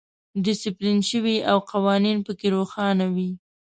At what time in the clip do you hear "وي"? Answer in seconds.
3.15-3.31